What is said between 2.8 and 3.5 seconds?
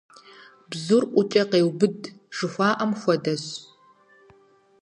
хуэдэщ.